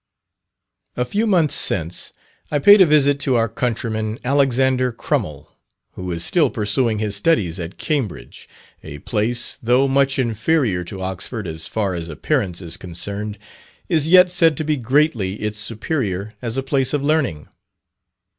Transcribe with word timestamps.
A 0.97 1.05
few 1.05 1.27
months 1.27 1.53
since, 1.53 2.11
I 2.49 2.57
paid 2.57 2.81
a 2.81 2.87
visit 2.87 3.19
to 3.19 3.35
our 3.35 3.47
countryman, 3.47 4.17
Alexander 4.25 4.91
Crummel, 4.91 5.55
who 5.91 6.11
is 6.11 6.25
still 6.25 6.49
pursuing 6.49 6.97
his 6.97 7.15
studies 7.15 7.59
at 7.59 7.77
Cambridge 7.77 8.49
a 8.83 8.97
place, 8.97 9.59
though 9.61 9.87
much 9.87 10.17
inferior 10.17 10.83
to 10.85 11.03
Oxford 11.03 11.45
as 11.45 11.67
far 11.67 11.93
as 11.93 12.09
appearance 12.09 12.63
is 12.63 12.77
concerned, 12.77 13.37
is 13.89 14.07
yet 14.07 14.31
said 14.31 14.57
to 14.57 14.63
be 14.63 14.75
greatly 14.75 15.35
its 15.35 15.59
superior 15.59 16.33
as 16.41 16.57
a 16.57 16.63
place 16.63 16.95
of 16.95 17.03
learning. 17.03 17.47